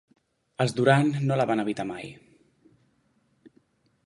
Els 0.65 0.73
Durant 0.79 1.11
no 1.27 1.37
la 1.41 1.47
van 1.51 1.63
habitar 1.65 1.87
mai. 1.93 2.09